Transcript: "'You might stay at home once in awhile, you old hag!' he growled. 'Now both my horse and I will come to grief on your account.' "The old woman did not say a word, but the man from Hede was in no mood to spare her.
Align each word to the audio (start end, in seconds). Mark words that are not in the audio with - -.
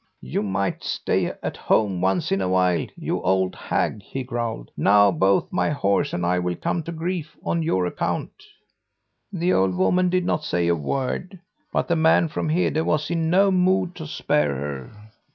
"'You 0.19 0.41
might 0.41 0.83
stay 0.83 1.27
at 1.43 1.57
home 1.57 2.01
once 2.01 2.31
in 2.31 2.41
awhile, 2.41 2.87
you 2.95 3.21
old 3.21 3.53
hag!' 3.55 4.01
he 4.01 4.23
growled. 4.23 4.71
'Now 4.75 5.11
both 5.11 5.53
my 5.53 5.69
horse 5.69 6.11
and 6.11 6.25
I 6.25 6.39
will 6.39 6.55
come 6.55 6.81
to 6.85 6.91
grief 6.91 7.37
on 7.45 7.61
your 7.61 7.85
account.' 7.85 8.47
"The 9.31 9.53
old 9.53 9.75
woman 9.75 10.09
did 10.09 10.25
not 10.25 10.43
say 10.43 10.67
a 10.67 10.75
word, 10.75 11.39
but 11.71 11.87
the 11.87 11.95
man 11.95 12.29
from 12.29 12.49
Hede 12.49 12.81
was 12.81 13.11
in 13.11 13.29
no 13.29 13.51
mood 13.51 13.93
to 13.97 14.07
spare 14.07 14.55
her. 14.55 14.91